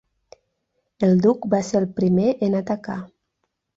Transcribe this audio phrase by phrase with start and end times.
[1.07, 2.97] El duc va ser el primer en atacar.